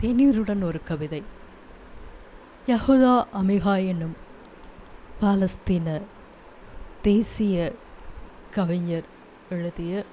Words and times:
தேநீருடன் 0.00 0.62
ஒரு 0.62 0.82
கவிதை. 0.82 1.22
யஹுதா 2.66 3.26
அமிகா 3.34 3.86
என்னும் 3.86 4.16
பாலஸ்தீன 5.20 6.02
தேசிய 7.02 7.72
கவிஞர் 8.50 9.04
எழுதிய 9.50 10.04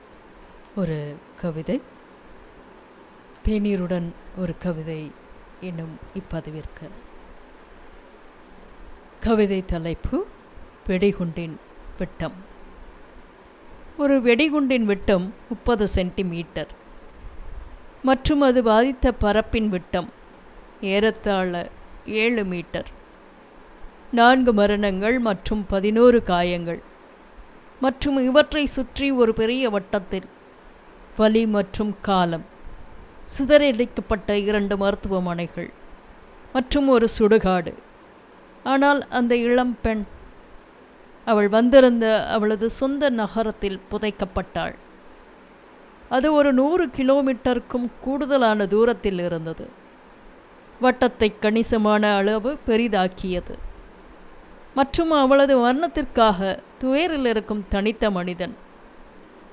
ஒரு 0.76 1.16
கவிதை. 1.36 1.82
தேநீருடன் 3.46 4.12
ஒரு 4.38 4.58
கவிதை 4.58 5.12
என்னும் 5.62 6.00
இப்பதிவிற்கு. 6.16 6.90
கவிதை 9.20 9.66
தலைப்பு 9.66 10.26
வெடிகுண்டின் 10.88 11.56
விட்டம். 11.98 12.34
ஒரு 13.98 14.22
வெடிகுண்டின் 14.22 14.84
விட்டம் 14.84 15.34
முப்பது 15.50 15.88
சென்டிமீட்டர். 15.88 16.84
மற்றும் 18.08 18.42
அது 18.48 18.60
பாதித்த 18.64 19.12
பரப்பின் 19.24 19.70
விட்டம் 19.74 20.10
ஏறத்தாழ 20.94 21.52
ஏழு 22.24 22.44
மீட்டர். 22.52 22.90
நான்கு 24.12 24.52
மரணங்கள் 24.54 25.18
மற்றும் 25.28 25.62
பதினோரு 25.70 26.20
காயங்கள். 26.24 26.82
மற்றும் 27.86 28.18
இவற்றை 28.30 28.64
சுற்றி 28.76 29.08
ஒரு 29.22 29.34
பெரிய 29.40 29.70
வட்டத்தில் 29.76 30.28
வலி 31.18 31.44
மற்றும் 31.56 31.94
காலம். 32.02 32.46
சிதறடிக்கப்பட்ட 33.36 34.30
இரண்டு 34.50 34.78
மருத்துவமனைகள் 34.78 35.70
மற்றும் 36.54 36.88
ஒரு 36.96 37.08
சுடுகாடு. 37.18 37.74
ஆனால் 38.74 39.02
அந்த 39.20 39.34
இளம் 39.48 39.76
பெண் 39.82 40.04
அவள் 41.28 41.50
வந்திருந்த 41.58 42.06
அவளது 42.36 42.70
சொந்த 42.80 43.10
நகரத்தில் 43.22 43.80
புதைக்கப்பட்டாள். 43.92 44.76
அது 46.10 46.34
ஒரு 46.34 46.54
நூறு 46.54 46.88
கிலோமீட்டருக்கும் 46.88 47.90
கூடுதலான 48.02 48.66
தூரத்தில் 48.66 49.20
இருந்தது. 49.20 49.70
வட்டத்தை 50.82 51.34
கணிசமான 51.40 52.16
அளவு 52.16 52.58
பெரிதாக்கியது. 52.68 53.58
மற்றும் 54.76 55.12
அவளது 55.12 55.58
வர்ணத்திற்காக 55.58 56.58
துயரில் 56.78 57.26
இருக்கும் 57.26 57.66
தனித்த 57.70 58.12
மனிதன் 58.12 58.56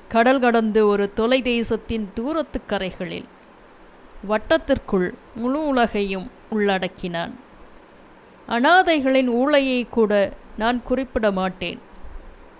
கடல் 0.08 0.40
கடந்து 0.40 0.86
ஒரு 0.86 1.12
தொலை 1.12 1.42
தேசத்தின் 1.42 2.10
தூரத்து 2.14 2.60
கரைகளில் 2.68 3.24
வட்டத்திற்குள் 4.28 5.12
முழு 5.34 5.66
உலகையும் 5.66 6.30
உள்ளடக்கினான். 6.50 7.32
அனாதைகளின் 8.48 9.28
ஊழையை 9.28 9.88
கூட 9.88 10.32
நான் 10.58 10.82
குறிப்பிட 10.82 11.30
மாட்டேன். 11.30 11.78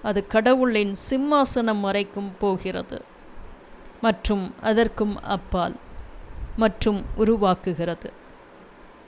அது 0.02 0.26
கடவுளின் 0.26 0.94
சிம்மாசனம் 1.10 1.80
வரைக்கும் 1.80 2.32
போகிறது. 2.38 3.10
மற்றும் 4.02 4.54
அதற்கும் 4.60 5.22
அப்பால் 5.22 5.76
மற்றும் 6.56 7.04
உருவாக்குகிறது. 7.16 8.10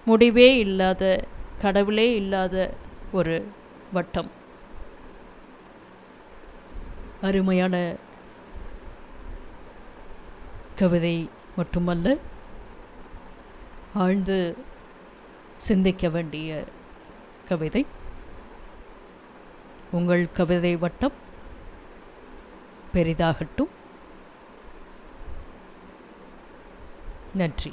முடிவே 0.05 0.59
இல்லாத 0.59 1.25
கடவுளே 1.59 2.15
இல்லாத 2.15 2.75
ஒரு 3.13 3.49
வட்டம். 3.93 4.31
அருமையான 7.23 7.95
கவிதை 10.75 11.31
மட்டுமல்ல 11.57 12.17
ஆழ்ந்து 13.95 14.57
சிந்திக்க 15.57 16.09
வேண்டிய 16.09 16.65
கவிதை. 17.49 17.87
உங்கள் 19.91 20.33
கவிதை 20.33 20.77
வட்டம் 20.77 21.13
பெரிதாகட்டும். 22.95 23.73
நன்றி. 27.35 27.73